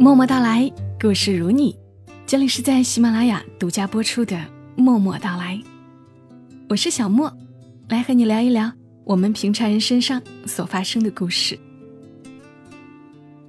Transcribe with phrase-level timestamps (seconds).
[0.00, 1.76] 默默到来，故事如你。
[2.26, 4.34] 这里是在喜马拉雅独家播出的
[4.74, 5.54] 《默默到来》，
[6.70, 7.30] 我是小莫，
[7.90, 8.72] 来和你聊一聊
[9.04, 11.58] 我们平常人身上所发生的故事。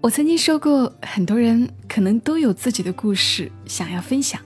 [0.01, 4.41] 我曾经说过，很多人可能都有自己的故事想要分享，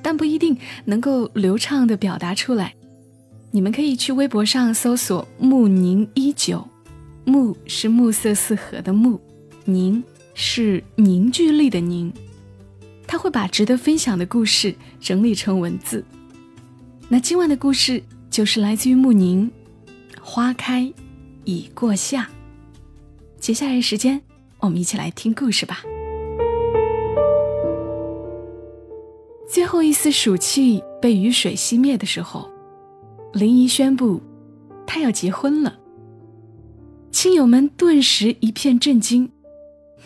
[0.00, 0.56] 但不一定
[0.86, 2.72] 能够流畅的表达出来。
[3.50, 6.66] 你们可以去微博上搜索“暮宁一九”，
[7.26, 9.20] 暮是暮色四合的暮，
[9.66, 10.02] 宁。
[10.38, 12.12] 是凝聚力的凝，
[13.06, 16.04] 他会把值得分享的故事整理成文字。
[17.08, 19.50] 那今晚的故事就是来自于穆宁，
[20.20, 20.92] 《花开
[21.44, 22.24] 已过夏》。
[23.40, 24.20] 接下来时间，
[24.58, 25.82] 我们一起来听故事吧。
[29.48, 32.50] 最后一丝暑气被雨水熄灭的时候，
[33.32, 34.20] 林怡宣布，
[34.86, 35.78] 她要结婚了。
[37.10, 39.30] 亲友们顿时一片震惊。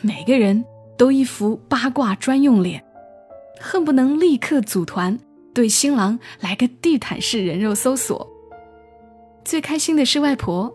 [0.03, 0.65] 每个人
[0.97, 2.83] 都一副八卦专用脸，
[3.61, 5.19] 恨不能立刻组团
[5.53, 8.27] 对新郎来个地毯式人肉搜索。
[9.45, 10.73] 最开心的是外婆，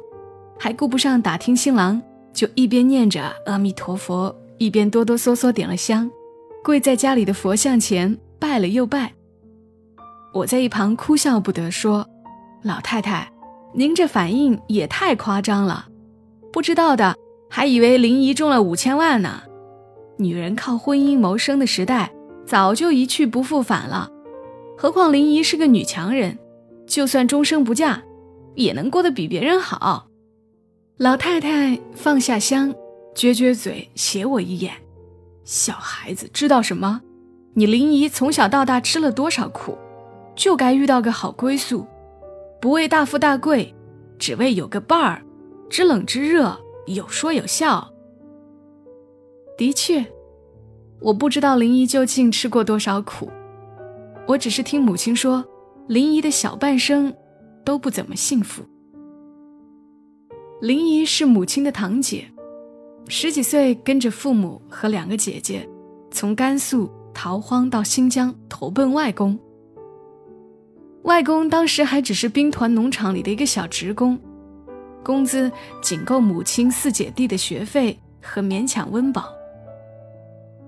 [0.59, 2.01] 还顾不上打听新郎，
[2.33, 6.09] 就一边念着阿弥陀佛，一边哆哆嗦嗦点了香，
[6.63, 9.13] 跪在家里的佛像前拜了又拜。
[10.33, 12.07] 我在一旁哭笑不得，说
[12.61, 13.31] ：“老太太，
[13.73, 15.87] 您这反应也太夸张了，
[16.51, 17.15] 不知道的。”
[17.49, 19.43] 还以为林姨中了五千万呢，
[20.17, 22.11] 女人靠婚姻谋生的时代
[22.45, 24.09] 早就一去不复返了。
[24.77, 26.37] 何况林姨是个女强人，
[26.85, 28.03] 就算终生不嫁，
[28.55, 30.07] 也能过得比别人好。
[30.97, 32.73] 老太太放下香，
[33.15, 34.73] 撅撅嘴，斜我一眼
[35.45, 37.01] ：“小孩子知道什么？
[37.53, 39.77] 你林姨从小到大吃了多少苦，
[40.35, 41.85] 就该遇到个好归宿，
[42.59, 43.73] 不为大富大贵，
[44.19, 45.21] 只为有个伴儿，
[45.69, 47.91] 知冷知热。”有说有笑。
[49.57, 50.05] 的确，
[50.99, 53.29] 我不知道林姨究竟吃过多少苦，
[54.27, 55.45] 我只是听母亲说，
[55.87, 57.13] 林姨的小半生
[57.63, 58.63] 都不怎么幸福。
[60.61, 62.25] 林姨是母亲的堂姐，
[63.07, 65.67] 十几岁跟着父母和两个姐姐，
[66.11, 69.37] 从甘肃逃荒到新疆投奔外公。
[71.03, 74.19] 外公当时还只是兵团农场里的一个小职工。
[75.05, 75.51] 工资
[75.83, 79.31] 仅够母亲四姐弟的学费和勉强温饱，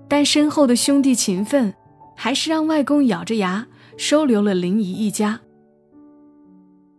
[0.06, 1.74] 但身后的兄弟情分，
[2.14, 3.66] 还是让外公咬着牙
[3.96, 5.40] 收留了林姨一家。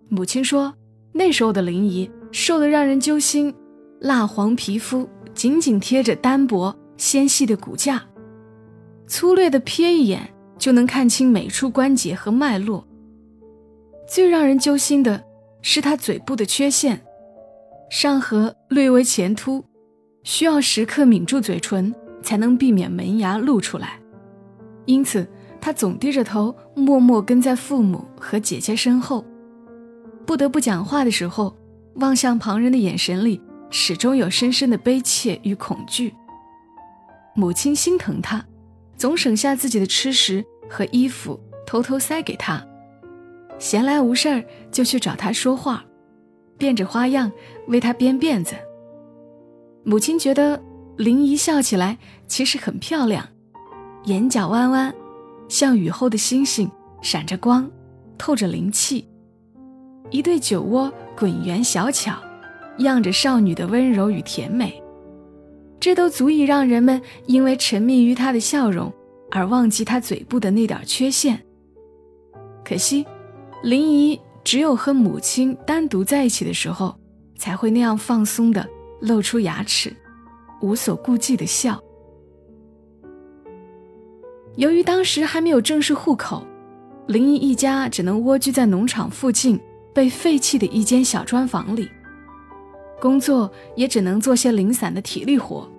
[0.10, 0.74] 母亲说，
[1.14, 3.56] 那时候的林姨瘦得让人揪心，
[4.02, 8.04] 蜡黄皮肤紧紧贴着单薄纤细的骨架，
[9.08, 12.86] 粗略的瞥一眼就能看清每处关节和脉络。
[14.10, 15.24] 最让人揪心的
[15.62, 17.02] 是她嘴部的缺陷。
[17.90, 19.66] 上颌略微前凸，
[20.24, 24.00] 需要时刻抿住嘴唇才能避免门牙露出来，
[24.86, 25.28] 因此
[25.60, 29.26] 他总低着头，默默跟在父母和姐姐身后。
[30.24, 31.58] 不得不讲话的时候，
[31.96, 33.42] 望向旁人的眼神里
[33.72, 36.14] 始终有深深的悲切与恐惧。
[37.34, 38.46] 母亲心疼他，
[38.96, 42.64] 总省下自己的吃食和衣服，偷偷塞给他。
[43.58, 45.84] 闲来无事儿就去找他说话。
[46.60, 47.32] 变着花样
[47.68, 48.54] 为他编辫子。
[49.84, 50.62] 母亲觉得
[50.98, 51.98] 林姨笑起来
[52.28, 53.28] 其实很漂亮，
[54.04, 54.94] 眼角弯弯，
[55.48, 56.70] 像雨后的星星，
[57.02, 57.72] 闪着光，
[58.18, 59.08] 透着灵气。
[60.12, 62.14] 一对酒窝滚圆小巧，
[62.80, 64.84] 漾着少女的温柔与甜美，
[65.80, 68.92] 这都足以让人们因为沉迷于她的笑容
[69.32, 71.40] 而忘记她嘴部的那点缺陷。
[72.66, 73.06] 可惜，
[73.64, 74.20] 林姨。
[74.50, 77.00] 只有和母亲单独在一起的时候，
[77.38, 78.68] 才会那样放松的
[79.00, 79.96] 露出牙齿，
[80.60, 81.80] 无所顾忌的笑。
[84.56, 86.44] 由于当时还没有正式户口，
[87.06, 89.60] 林毅一家只能蜗居在农场附近
[89.94, 91.88] 被废弃的一间小砖房里，
[93.00, 95.70] 工作也只能做些零散的体力活。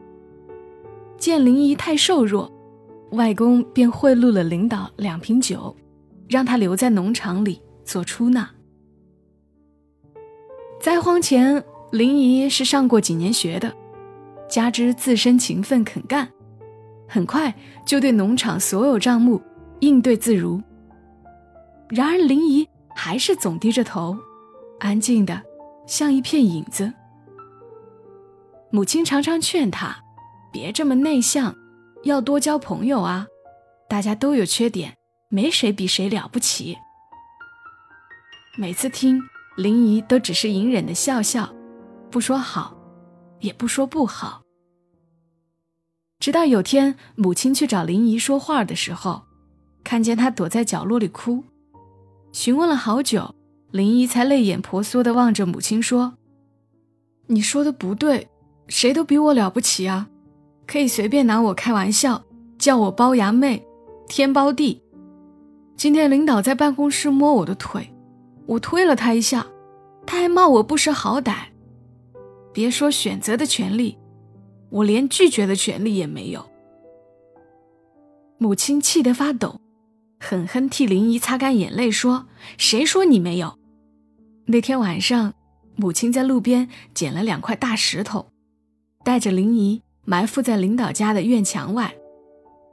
[1.18, 2.48] 见林姨太瘦弱，
[3.10, 5.74] 外公便贿赂了领导两瓶酒，
[6.28, 8.48] 让他留在农场里做出纳。
[10.80, 11.62] 灾荒前，
[11.92, 13.70] 林姨是上过几年学的，
[14.48, 16.26] 加之自身勤奋肯干，
[17.06, 17.54] 很快
[17.84, 19.42] 就对农场所有账目
[19.80, 20.58] 应对自如。
[21.90, 22.66] 然而，林姨
[22.96, 24.16] 还是总低着头，
[24.78, 25.42] 安静的
[25.86, 26.90] 像一片影子。
[28.70, 29.94] 母亲常常劝她，
[30.50, 31.54] 别这么内向，
[32.04, 33.26] 要多交朋友啊！
[33.86, 34.96] 大家都有缺点，
[35.28, 36.78] 没谁比谁了不起。
[38.56, 39.20] 每次听。
[39.60, 41.54] 林姨都只是隐忍的笑笑，
[42.10, 42.74] 不说好，
[43.40, 44.40] 也不说不好。
[46.18, 49.20] 直到有天，母亲去找林姨说话的时候，
[49.84, 51.44] 看见她躲在角落里哭，
[52.32, 53.34] 询问了好久，
[53.70, 56.14] 林姨才泪眼婆娑地望着母亲说
[57.28, 58.28] ：“你说的不对，
[58.68, 60.08] 谁都比我了不起啊，
[60.66, 62.24] 可以随便拿我开玩笑，
[62.58, 63.62] 叫我包牙妹，
[64.08, 64.82] 天包地。
[65.76, 67.92] 今天领导在办公室摸我的腿，
[68.46, 69.46] 我推了他一下，
[70.06, 71.48] 他还骂我不识好歹。
[72.52, 73.96] 别说选择的权利。”
[74.70, 76.48] 我连拒绝的权利也没有。
[78.38, 79.60] 母亲气得发抖，
[80.20, 83.58] 狠狠替林姨擦干眼泪，说：“谁说你没有？”
[84.46, 85.34] 那天晚上，
[85.74, 88.30] 母亲在路边捡了两块大石头，
[89.04, 91.92] 带着林姨埋伏在领导家的院墙外。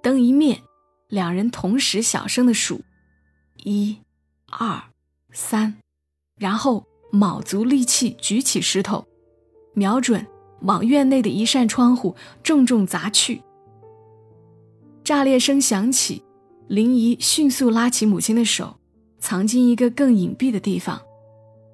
[0.04, 0.62] 灯一灭，
[1.08, 2.82] 两人同时小声的数
[3.66, 3.98] ：“一、
[4.52, 4.84] 二、
[5.34, 5.76] 三”，
[6.40, 9.06] 然后卯足力气举起石头，
[9.74, 10.26] 瞄准。
[10.62, 13.44] 往院内的一扇窗户重重砸去，
[15.04, 16.24] 炸裂声响起，
[16.68, 18.76] 林姨迅速拉起母亲的手，
[19.20, 21.00] 藏进一个更隐蔽的地方，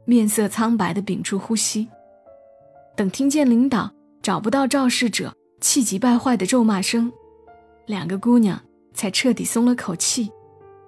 [0.04, 1.88] 面色苍白的屏住呼吸。
[2.94, 3.90] 等听见领导
[4.22, 7.10] 找不到肇事者，气急败坏的咒骂声，
[7.86, 8.62] 两个姑娘
[8.94, 10.30] 才彻底松了口气，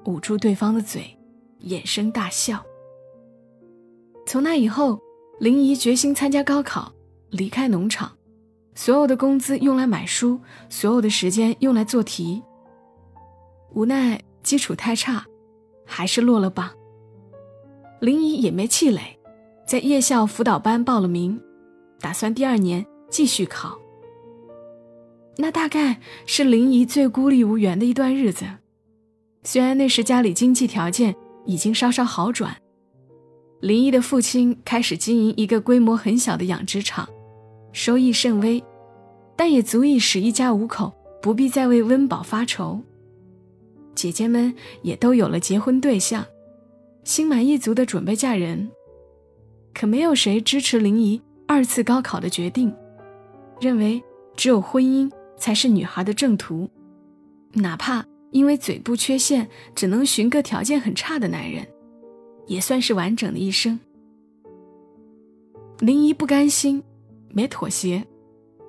[0.04, 1.18] 捂住对方的嘴，
[1.60, 2.64] 掩声大笑。
[4.26, 5.00] 从那以后，
[5.40, 6.92] 林姨决心参加高考。
[7.32, 8.16] 离开农场，
[8.76, 12.42] 所有的工资用来买书，所有的时间用来做题。
[13.74, 15.26] 无奈基础太差，
[15.86, 16.72] 还是落了榜。
[18.00, 19.20] 林姨也没气馁，
[19.68, 21.42] 在夜校辅导班报了名，
[22.00, 23.78] 打算第二年继续考。
[25.36, 28.46] 那大概是林姨最孤立无援的一段日子。
[29.44, 31.14] 虽然那时家里经济条件
[31.46, 32.56] 已经稍稍好转，
[33.62, 37.08] 林姨的父亲开始经营一个规模很小的养殖场。
[37.72, 38.64] 收益甚微，
[39.36, 42.82] 但也足以使一家五口不必再为温饱发愁。
[43.94, 46.26] 姐姐们也都有了结婚对象，
[47.04, 48.70] 心满意足的准备嫁人。
[49.74, 52.74] 可没有谁支持林姨二次高考的决定，
[53.60, 54.02] 认为
[54.38, 56.70] 只有婚姻才是女孩的正途，
[57.54, 61.66] 哪怕因为嘴部缺陷只能寻个条件很差的男人，
[62.48, 63.80] 也算是完整的一生。
[65.80, 66.84] 林姨不甘心。
[67.30, 68.06] 没妥协，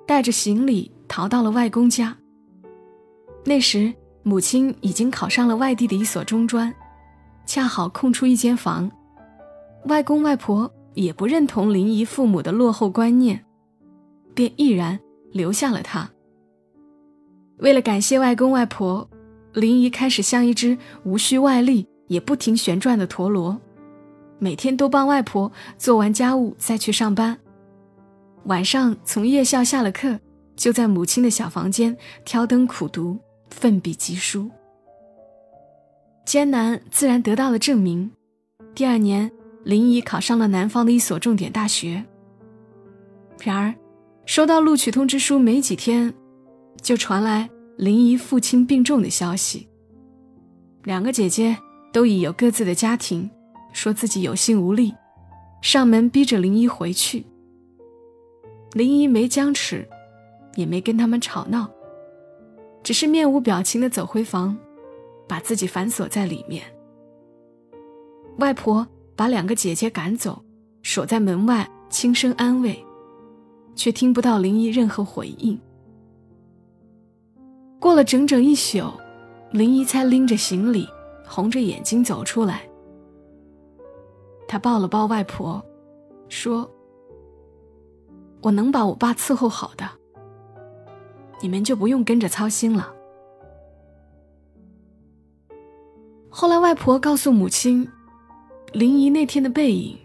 [0.05, 2.17] 带着行李逃到了外公家。
[3.45, 3.93] 那时，
[4.23, 6.73] 母亲已经考上了外地的一所中专，
[7.45, 8.89] 恰好空出一间房。
[9.85, 13.43] 外公外婆也不认同林姨父母的落后观念，
[14.33, 14.97] 便毅然
[15.31, 16.09] 留下了她。
[17.59, 19.09] 为了感谢外公外婆，
[19.57, 23.59] 林姨开始像一只无需外力也不停旋转的陀螺，
[24.37, 27.35] 每天都帮外婆做完家务再去上班。
[28.43, 30.19] 晚上从夜校下了课，
[30.55, 33.17] 就在母亲的小房间挑灯苦读，
[33.49, 34.47] 奋笔疾书。
[36.23, 38.11] 艰难自然得到了证明。
[38.75, 39.31] 第二年，
[39.63, 42.05] 林姨考上了南方的一所重点大学。
[43.41, 43.73] 然而，
[44.27, 46.13] 收到录取通知书没几天，
[46.79, 49.67] 就传来林姨父亲病重的消息。
[50.83, 51.55] 两个姐姐
[51.93, 53.29] 都已有各自的家庭，
[53.71, 54.91] 说自己有心无力，
[55.61, 57.23] 上门逼着林姨回去。
[58.73, 59.87] 林姨没僵持，
[60.55, 61.69] 也没跟他们吵闹，
[62.81, 64.57] 只是面无表情的走回房，
[65.27, 66.63] 把自己反锁在里面。
[68.39, 70.43] 外婆把两个姐姐赶走，
[70.81, 72.83] 守在门外轻声安慰，
[73.75, 75.59] 却听不到林姨任何回应。
[77.79, 78.91] 过了整整一宿，
[79.51, 80.87] 林姨才拎着行李，
[81.25, 82.67] 红着眼睛走出来。
[84.47, 85.63] 她抱了抱外婆，
[86.29, 86.69] 说。
[88.39, 89.89] 我能把我爸伺候好的，
[91.41, 92.93] 你们就不用跟着操心了。
[96.29, 97.89] 后来，外婆告诉母亲，
[98.73, 99.97] 林姨那天的背影，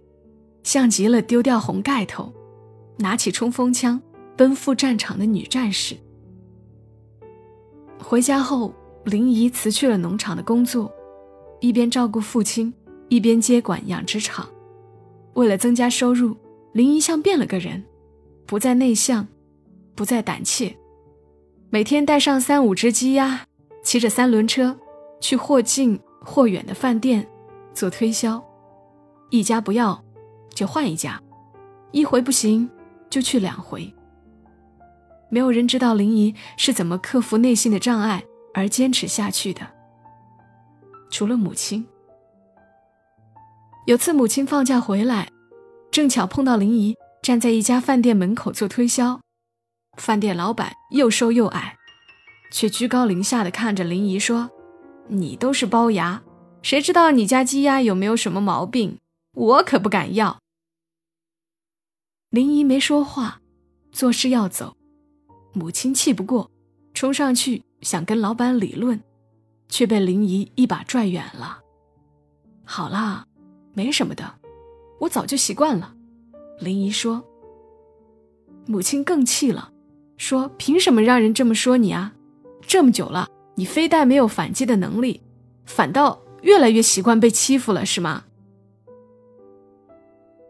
[0.62, 2.33] 像极了丢掉红盖头，
[2.97, 4.00] 拿起冲锋枪
[4.35, 5.95] 奔赴战场的女战士。
[7.99, 8.73] 回家后，
[9.05, 10.93] 林姨辞去了农场的工作，
[11.61, 12.73] 一边照顾父亲，
[13.09, 14.49] 一边接管养殖场。
[15.35, 16.37] 为了增加收入，
[16.73, 17.83] 林姨像变了个人。
[18.45, 19.27] 不再内向，
[19.95, 20.77] 不再胆怯，
[21.71, 23.47] 每天带上三五只鸡鸭，
[23.83, 24.77] 骑着三轮车
[25.21, 27.27] 去或近或远的饭店
[27.73, 28.45] 做推销，
[29.31, 30.05] 一家不要
[30.53, 31.19] 就换一家，
[31.93, 32.69] 一回不行
[33.09, 33.91] 就去两回。
[35.33, 38.23] 没有人知道林姨是怎么克服内心的障碍
[38.53, 39.67] 而坚持下去的，
[41.11, 41.87] 除了母亲。
[43.87, 45.31] 有次母亲放假回来，
[45.91, 46.95] 正巧碰到林姨。
[47.23, 49.21] 站在一家饭店门口做推销，
[49.97, 51.77] 饭店老板又瘦又矮，
[52.53, 54.51] 却居高临下的看着林姨说
[55.09, 56.23] ：“你都是包牙，
[56.62, 58.99] 谁知道你家鸡鸭有没有什么毛病？
[59.35, 60.41] 我可不敢要。”
[62.29, 63.41] 林姨没说话，
[63.93, 64.77] 作势要走。
[65.52, 66.50] 母亲气不过，
[66.94, 69.00] 冲上去想跟老板理论，
[69.68, 71.61] 却被林姨一把拽远了。
[72.64, 73.26] 好啦，
[73.75, 74.35] 没什么的，
[75.00, 75.94] 我早就习惯了。
[76.61, 77.25] 林姨说。
[78.64, 79.73] 母亲更气了，
[80.16, 82.14] 说：“凭什么让人这么说你啊？
[82.61, 85.21] 这么久了，你非但没有反击的能力，
[85.66, 88.23] 反倒越来越习惯被欺负了，是吗？”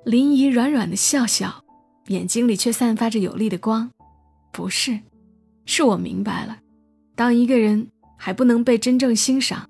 [0.04, 1.64] 林姨软软的笑笑，
[2.09, 3.90] 眼睛里却散发着有力的光。
[4.52, 5.00] 不是，
[5.64, 6.61] 是我明白了，
[7.16, 9.68] 当一个人还不能被真正欣赏、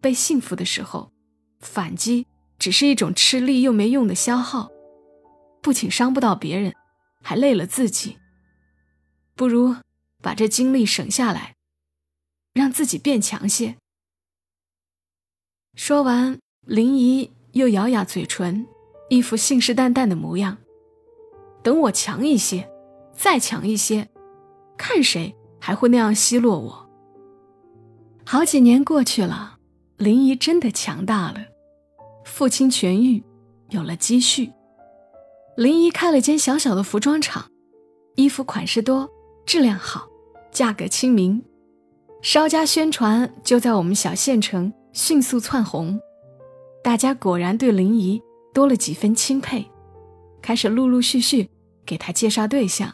[0.00, 1.12] 被幸福的时候，
[1.60, 2.26] 反击
[2.58, 4.68] 只是一种吃力又没用的消耗，
[5.62, 6.74] 不仅伤不到别人，
[7.22, 8.18] 还累了自己。
[9.34, 9.76] 不如
[10.20, 11.54] 把这精力省下来，
[12.52, 13.76] 让自己变强些。
[15.74, 18.66] 说完，林姨又咬咬嘴唇，
[19.08, 20.58] 一副信誓旦旦的模样。
[21.62, 22.68] 等我强一些，
[23.12, 24.08] 再强一些。
[24.76, 26.90] 看谁还会那样奚落我？
[28.24, 29.58] 好几年过去了，
[29.96, 31.36] 林姨真的强大了，
[32.24, 33.22] 父亲痊愈，
[33.70, 34.52] 有了积蓄。
[35.56, 37.46] 林姨开了间小小的服装厂，
[38.16, 39.08] 衣服款式多，
[39.46, 40.06] 质量好，
[40.50, 41.42] 价格亲民，
[42.20, 45.98] 稍加宣传就在我们小县城迅速窜红。
[46.82, 48.20] 大家果然对林姨
[48.52, 49.64] 多了几分钦佩，
[50.42, 51.48] 开始陆陆续续
[51.86, 52.92] 给她介绍对象。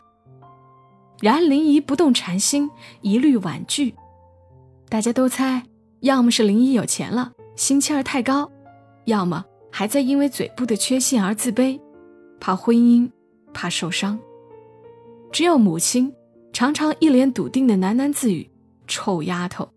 [1.23, 2.69] 然而林姨不动禅心，
[3.01, 3.95] 一律婉拒。
[4.89, 5.63] 大家都猜，
[6.01, 8.51] 要么是林姨有钱了，心气儿太高；
[9.05, 11.81] 要么还在因为嘴部的缺陷而自卑，
[12.41, 13.09] 怕婚姻，
[13.55, 14.19] 怕受伤。
[15.31, 16.13] 只有母亲
[16.53, 18.51] 常常一脸笃定的喃喃自语
[18.89, 19.71] ：“臭丫头，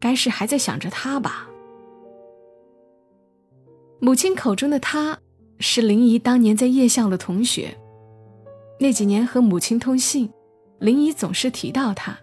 [0.00, 1.48] 该是还在想着他吧？”
[4.02, 5.16] 母亲口中的他，
[5.60, 7.78] 是林姨当年在夜校的同学。
[8.80, 10.28] 那几年和母亲通信。
[10.78, 12.16] 林姨总是提到他，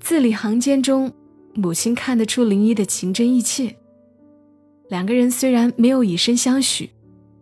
[0.00, 1.12] 字里行间中，
[1.54, 3.76] 母亲看得出林姨的情真意切。
[4.88, 6.88] 两个人虽然没有以身相许，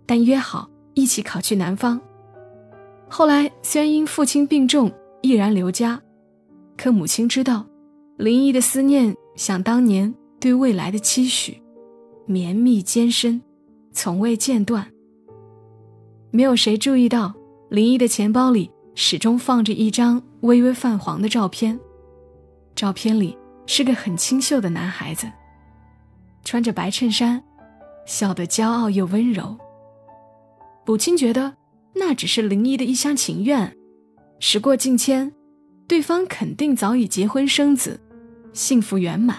[0.04, 2.00] 但约好一起考去南方。
[3.08, 4.90] 后来虽然因父亲病重
[5.22, 6.02] 毅然留家，
[6.76, 7.64] 可母亲知道，
[8.16, 11.62] 林姨的思念像当年对未来的期许，
[12.26, 13.40] 绵密艰深，
[13.92, 14.90] 从未间断。
[16.32, 17.32] 没有谁注意到
[17.68, 18.68] 林姨的钱包里。
[18.94, 21.78] 始终放着一张微微泛黄的照片，
[22.76, 23.36] 照片里
[23.66, 25.30] 是个很清秀的男孩子，
[26.44, 27.42] 穿着白衬衫，
[28.06, 29.56] 笑得骄傲又温柔。
[30.86, 31.54] 母亲觉得
[31.94, 33.76] 那只是林一的一厢情愿，
[34.38, 35.32] 时过境迁，
[35.88, 38.00] 对方肯定早已结婚生子，
[38.52, 39.38] 幸福圆满。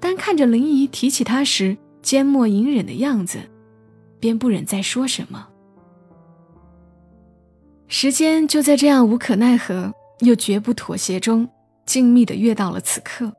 [0.00, 3.38] 但看着林姨提起他时缄默隐忍的样子，
[4.18, 5.48] 便不忍再说什么。
[8.02, 11.48] 时间就在这样无可奈何又绝不妥协中，
[11.86, 13.32] 静谧的跃到了此刻。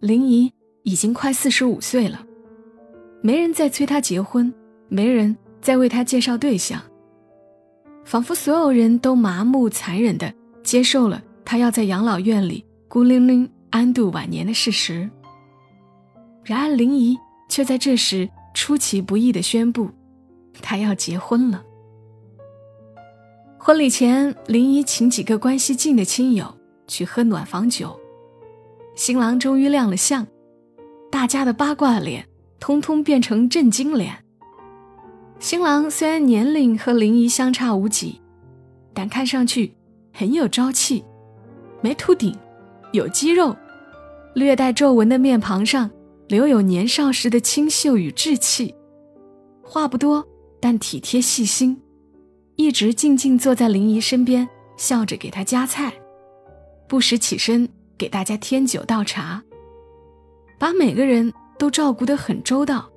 [0.00, 0.50] 林怡
[0.84, 2.24] 已经快四十五岁了，
[3.20, 4.50] 没人再催她结婚，
[4.88, 6.80] 没人再为她介绍对象，
[8.06, 10.32] 仿佛所有人都麻木残忍的
[10.62, 15.10] 接受了她要在养老院里孤零零安度晚年的事实。
[16.42, 17.18] 然而林怡
[17.50, 19.90] 却在这时出其不意的宣布，
[20.62, 21.62] 她要结婚了。
[23.60, 26.46] 婚礼前，林姨请几个关系近的亲友
[26.86, 27.98] 去喝暖房酒。
[28.94, 30.24] 新郎终于亮了相，
[31.10, 32.24] 大家的八卦脸
[32.60, 34.24] 通通变成震惊脸。
[35.40, 38.20] 新郎虽然年龄和林姨相差无几，
[38.94, 39.74] 但看上去
[40.12, 41.04] 很有朝气，
[41.80, 42.34] 没秃顶，
[42.92, 43.54] 有肌肉，
[44.34, 45.90] 略带皱纹的面庞上
[46.28, 48.72] 留有年少时的清秀与稚气。
[49.62, 50.26] 话不多，
[50.60, 51.78] 但体贴细心。
[52.58, 54.46] 一直静静坐在林姨身边，
[54.76, 55.94] 笑着给她夹菜，
[56.88, 59.40] 不时起身给大家添酒倒茶，
[60.58, 62.90] 把每个人都照顾得很周到。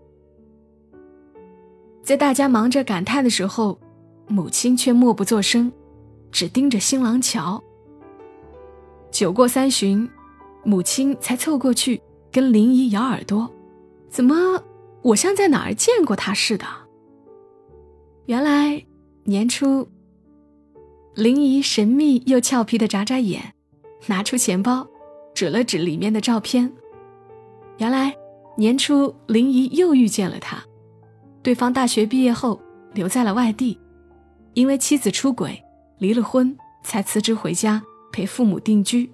[2.02, 3.80] 在大家忙着感叹的时候，
[4.28, 5.72] 母亲却默不作声，
[6.32, 7.64] 只盯着新郎瞧。
[9.12, 10.10] 酒过三巡，
[10.64, 12.02] 母亲才凑过去
[12.32, 13.48] 跟林姨咬耳朵
[14.10, 14.36] ：“怎么，
[15.04, 16.66] 我像在哪儿见过他似的？”
[18.26, 18.84] 原来。
[19.24, 19.88] 年初，
[21.14, 23.54] 林姨神秘又俏皮的眨眨眼，
[24.08, 24.88] 拿出钱包，
[25.36, 26.74] 指了指里面的照片。
[27.78, 28.16] 原来
[28.58, 30.64] 年初林姨又遇见了他，
[31.44, 32.60] 对方大学毕业后
[32.94, 33.80] 留在了外地，
[34.56, 35.64] 因为妻子出轨
[36.00, 39.12] 离了婚，才辞职回家陪父母定居。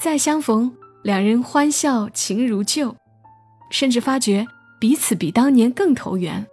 [0.00, 2.96] 再相逢，两人欢笑情如旧，
[3.70, 4.46] 甚至发觉
[4.80, 6.46] 彼此比当年更投缘，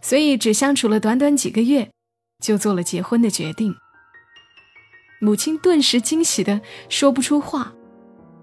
[0.00, 1.90] 所以只相处了短短几个月，
[2.42, 3.74] 就做了结婚的决定。
[5.20, 7.74] 母亲顿时惊喜的说不出话，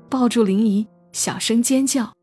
[0.10, 2.14] 抱住林姨，小声尖叫。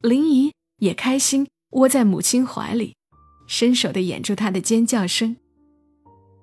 [0.00, 2.96] 林姨也开心，窝在母亲怀里，
[3.46, 5.36] 伸手的掩住她的尖叫声，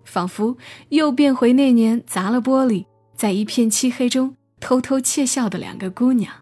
[0.06, 0.58] 仿佛
[0.90, 2.86] 又变回那年砸了玻璃，
[3.16, 6.34] 在一片漆黑中偷偷窃笑的两个姑娘。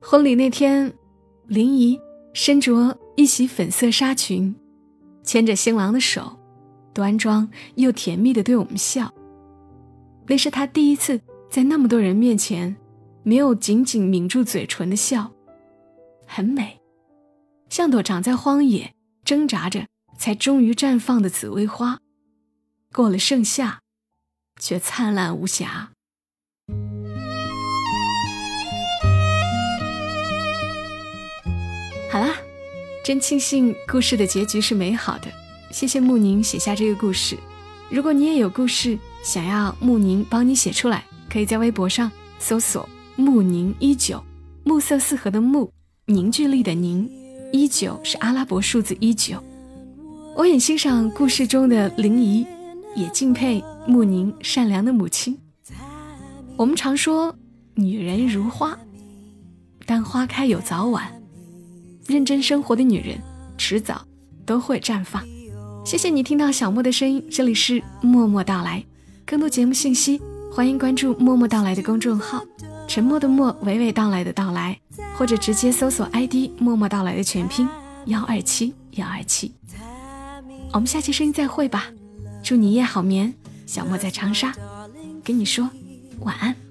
[0.00, 0.92] 婚礼那天，
[1.46, 1.98] 林姨
[2.36, 4.54] 身着一袭粉色纱裙，
[5.24, 6.38] 牵着新郎的手，
[6.92, 9.10] 端庄又甜蜜的对我们笑。
[10.26, 11.18] 那是她第一次
[11.50, 12.76] 在那么多人面前。
[13.22, 15.32] 没有紧紧抿住嘴唇的笑，
[16.28, 16.78] 很美，
[17.68, 21.98] 像朵长在荒野挣扎着才终于绽放的紫薇花，
[22.92, 23.80] 过了盛夏，
[24.60, 25.95] 却灿烂无瑕。
[33.06, 35.28] 真庆幸故事的结局是美好的。
[35.70, 37.38] 谢谢慕宁写下这个故事。
[37.88, 42.10] 如果你也有故事想要慕宁帮你写出来，可以在微博上
[42.40, 42.88] 搜索。
[43.14, 44.20] 慕宁依旧，
[44.64, 45.70] 暮色四合的暮，
[46.06, 47.08] 凝聚力的凝，
[47.52, 49.40] 依旧是阿拉伯数字一九。
[50.34, 52.44] 我很欣赏故事中的林姨，
[52.96, 55.38] 也敬佩慕宁善良的母亲。
[56.56, 57.32] 我们常说
[57.76, 58.76] 女人如花，
[59.86, 61.15] 但花开有早晚，
[62.08, 63.18] 认真生活的女人
[63.58, 64.06] 迟早
[64.44, 65.22] 都会绽放。
[65.84, 68.84] 谢谢你听到小莫的声音，这里是默默到来。
[69.24, 70.20] 更多节目信息，
[70.52, 72.44] 欢迎关注默默到来的公众号。
[72.88, 74.78] 沉默的默，娓娓道来的到来，
[75.16, 77.68] 或者直接搜索 ID“ 默默到来”的全拼
[78.06, 79.52] 幺二七幺二七。
[80.72, 81.86] 我们下期声音再会吧，
[82.44, 83.34] 祝你夜好眠。
[83.66, 84.54] 小莫在长沙，
[85.24, 85.68] 跟你说
[86.20, 86.65] 晚安。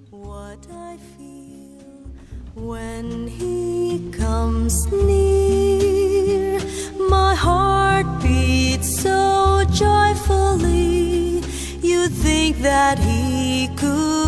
[2.66, 6.60] When he comes near,
[6.98, 11.44] my heart beats so joyfully.
[11.84, 14.25] You think that he could.